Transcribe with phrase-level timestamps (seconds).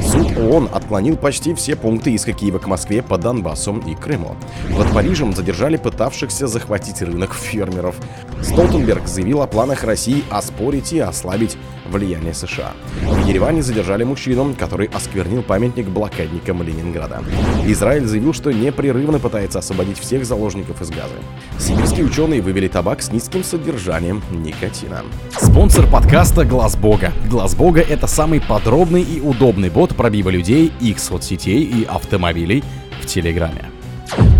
[0.00, 4.36] Суд ООН отклонил почти все пункты иска Киева к Москве по Донбассу и Крыму.
[4.76, 7.96] Под Парижем задержали пытавшихся захватить рынок фермеров.
[8.42, 11.56] Столтенберг заявил о планах России оспорить и ослабить
[11.88, 12.72] влияние США.
[13.02, 17.22] В Ереване задержали мужчину, который осквернил памятник блокадникам Ленинграда.
[17.66, 21.14] Израиль заявил, что непрерывно пытается освободить всех заложников из Газы.
[21.58, 25.02] Сибирские ученые вывели табак с низким содержанием никотина.
[25.40, 27.12] Спонсор подкаста Глаз Бога.
[27.28, 32.64] Глаз Бога это самый подробный и удобный бот пробива людей, их соцсетей и автомобилей
[33.00, 33.70] в Телеграме.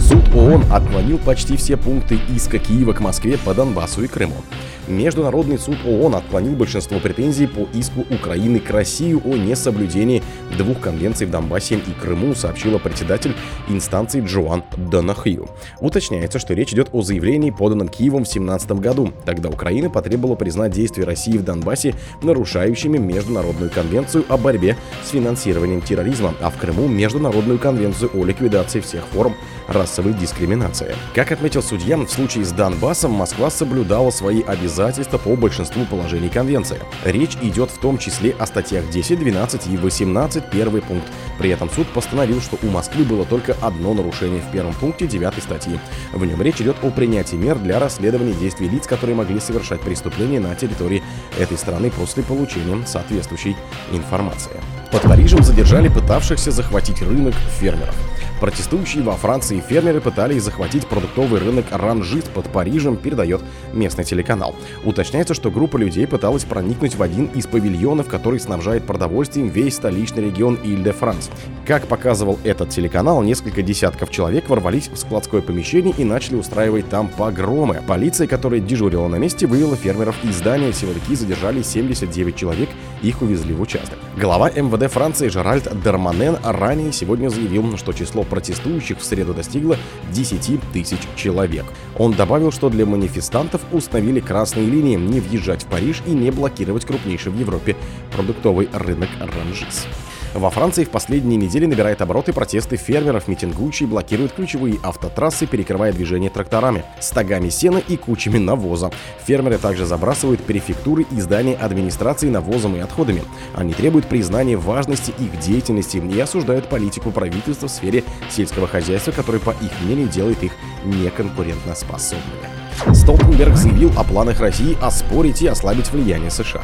[0.00, 4.42] Суд ООН отклонил почти все пункты иска Киева к Москве по Донбассу и Крыму.
[4.88, 10.22] Международный суд ООН отклонил большинство претензий по иску Украины к России о несоблюдении
[10.56, 13.34] двух конвенций в Донбассе и Крыму, сообщила председатель
[13.68, 15.48] инстанции Джоан Донахью.
[15.80, 19.12] Уточняется, что речь идет о заявлении, поданном Киевом в 2017 году.
[19.24, 25.82] Тогда Украина потребовала признать действия России в Донбассе нарушающими Международную конвенцию о борьбе с финансированием
[25.82, 29.34] терроризма, а в Крыму Международную конвенцию о ликвидации всех форм
[29.68, 30.96] расовой дискриминации.
[31.14, 36.80] Как отметил судья, в случае с Донбассом Москва соблюдала свои обязательства по большинству положений Конвенции.
[37.04, 41.06] Речь идет в том числе о статьях 10, 12 и 18, первый пункт.
[41.38, 45.42] При этом суд постановил, что у Москвы было только одно нарушение в первом пункте 9
[45.42, 45.78] статьи.
[46.12, 50.40] В нем речь идет о принятии мер для расследования действий лиц, которые могли совершать преступления
[50.40, 51.02] на территории
[51.38, 53.56] этой страны после получения соответствующей
[53.92, 54.60] информации.
[54.90, 57.94] Под Парижем задержали пытавшихся захватить рынок фермеров.
[58.40, 63.40] Протестующие во Франции фермеры пытались захватить продуктовый рынок Ранжит под Парижем, передает
[63.72, 64.54] местный телеканал.
[64.84, 70.24] Уточняется, что группа людей пыталась проникнуть в один из павильонов, который снабжает продовольствием весь столичный
[70.24, 71.30] регион Иль-де-Франс.
[71.66, 77.08] Как показывал этот телеканал, несколько десятков человек ворвались в складское помещение и начали устраивать там
[77.08, 77.82] погромы.
[77.88, 80.72] Полиция, которая дежурила на месте, вывела фермеров из здания.
[80.72, 82.68] Силовики задержали 79 человек,
[83.02, 83.98] их увезли в участок.
[84.16, 89.76] Глава МВД Франции Жеральд Дерманен ранее сегодня заявил, что число протестующих в среду достигло
[90.12, 91.64] 10 тысяч человек.
[91.96, 96.84] Он добавил, что для манифестантов установили красные линии не въезжать в Париж и не блокировать
[96.84, 97.76] крупнейший в Европе
[98.12, 99.86] продуктовый рынок Ранжис.
[100.34, 103.28] Во Франции в последние недели набирает обороты протесты фермеров.
[103.28, 108.90] Митингующие блокируют ключевые автотрассы, перекрывая движение тракторами, стогами сена и кучами навоза.
[109.24, 113.22] Фермеры также забрасывают префектуры и здания администрации навозом и отходами.
[113.54, 119.40] Они требуют признания важности их деятельности и осуждают политику правительства в сфере сельского хозяйства, которая,
[119.40, 120.52] по их мнению, делает их
[120.84, 122.67] неконкурентоспособными.
[122.78, 126.62] Столтенберг заявил о планах России оспорить и ослабить влияние США.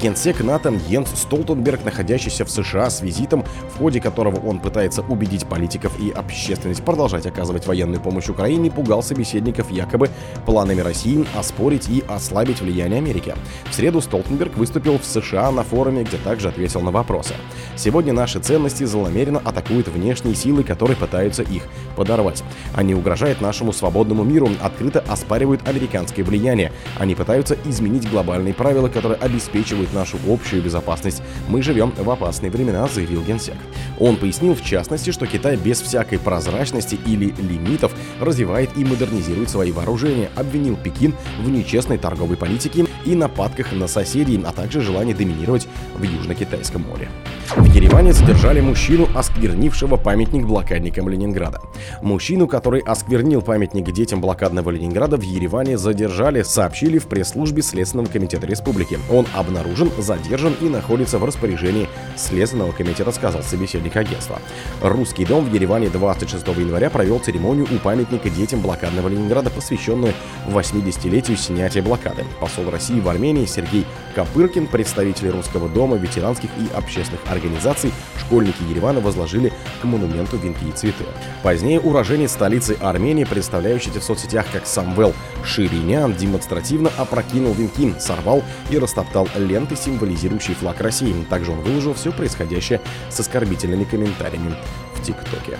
[0.00, 3.44] Генсек НАТО Йенс Столтенберг, находящийся в США с визитом,
[3.74, 9.02] в ходе которого он пытается убедить политиков и общественность продолжать оказывать военную помощь Украине, пугал
[9.02, 10.08] собеседников якобы
[10.46, 13.34] планами России оспорить и ослабить влияние Америки.
[13.70, 17.34] В среду Столтенберг выступил в США на форуме, где также ответил на вопросы.
[17.76, 21.64] Сегодня наши ценности злонамеренно атакуют внешние силы, которые пытаются их
[21.96, 22.42] подорвать.
[22.74, 26.72] Они угрожают нашему свободному миру, открыто оспаривают усиливают американское влияние.
[26.98, 31.22] Они пытаются изменить глобальные правила, которые обеспечивают нашу общую безопасность.
[31.48, 33.56] Мы живем в опасные времена, заявил генсек.
[33.98, 39.72] Он пояснил в частности, что Китай без всякой прозрачности или лимитов развивает и модернизирует свои
[39.72, 45.68] вооружения, обвинил Пекин в нечестной торговой политике и нападках на соседей, а также желании доминировать
[45.96, 47.08] в Южно-Китайском море.
[47.48, 51.60] В Ереване задержали мужчину, осквернившего памятник блокадникам Ленинграда.
[52.00, 58.46] Мужчину, который осквернил памятник детям блокадного Ленинграда, в Ереване задержали, сообщили в пресс-службе Следственного комитета
[58.46, 58.98] республики.
[59.10, 64.38] Он обнаружен, задержан и находится в распоряжении Следственного комитета, сказал собеседник агентства.
[64.82, 70.14] Русский дом в Ереване 26 января провел церемонию у памятника детям блокадного Ленинграда, посвященную
[70.48, 72.24] 80-летию снятия блокады.
[72.40, 79.00] Посол России в Армении Сергей Копыркин, представители Русского дома, ветеранских и общественных организаций школьники Еревана
[79.00, 81.04] возложили к монументу венки и цветы.
[81.42, 88.78] Позднее уроженец столицы Армении, представляющийся в соцсетях как Самвел Ширинян, демонстративно опрокинул венки, сорвал и
[88.78, 91.14] растоптал ленты, символизирующие флаг России.
[91.28, 94.54] Также он выложил все происходящее с оскорбительными комментариями
[94.94, 95.58] в ТикТоке.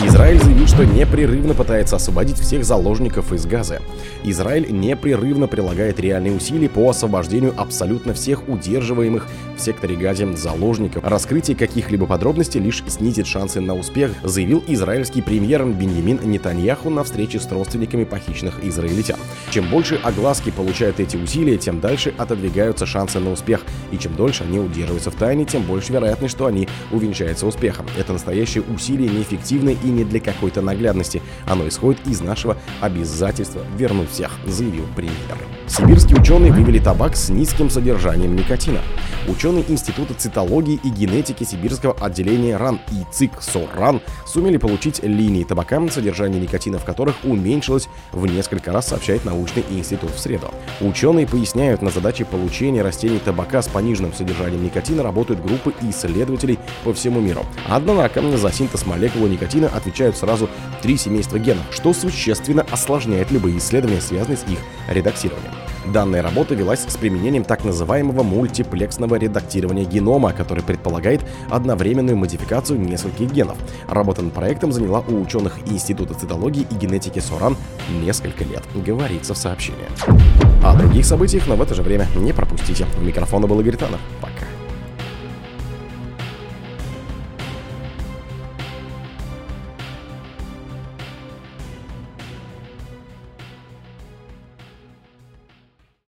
[0.00, 3.80] Израиль заявил, что непрерывно пытается освободить всех заложников из Газы.
[4.24, 11.04] Израиль непрерывно прилагает реальные усилия по освобождению абсолютно всех удерживаемых в секторе Газе заложников.
[11.04, 17.38] Раскрытие каких-либо подробностей лишь снизит шансы на успех, заявил израильский премьер Беньямин Нетаньяху на встрече
[17.38, 19.18] с родственниками похищенных израильтян.
[19.50, 24.44] Чем больше огласки получают эти усилия, тем дальше отодвигаются шансы на успех, и чем дольше
[24.44, 27.86] они удерживаются в тайне, тем больше вероятность, что они увенчаются успехом.
[27.98, 31.22] Это настоящее усилие неэффективное и не для какой-то наглядности.
[31.46, 35.38] Оно исходит из нашего обязательства вернуть всех, заявил премьер.
[35.66, 38.80] Сибирские ученые вывели табак с низким содержанием никотина.
[39.28, 45.80] Ученые Института цитологии и генетики Сибирского отделения РАН и ЦИК СОРАН сумели получить линии табака,
[45.90, 50.50] содержание никотина в которых уменьшилось в несколько раз, сообщает научный институт в среду.
[50.80, 56.92] Ученые поясняют, на задаче получения растений табака с пониженным содержанием никотина работают группы исследователей по
[56.92, 57.46] всему миру.
[57.68, 60.48] Однако за синтез молекулы никотина отвечают сразу
[60.82, 64.58] три семейства генов, что существенно осложняет любые исследования, связанные с их
[64.88, 65.52] редактированием.
[65.86, 73.32] Данная работа велась с применением так называемого мультиплексного редактирования генома, который предполагает одновременную модификацию нескольких
[73.32, 73.56] генов.
[73.88, 77.56] Работа над проектом заняла у ученых Института цитологии и генетики СОРАН
[78.02, 79.86] несколько лет, говорится в сообщении.
[80.64, 82.86] О других событиях, но в это же время не пропустите.
[82.98, 84.00] У микрофона был Игорь Танов.
[84.20, 84.51] Пока.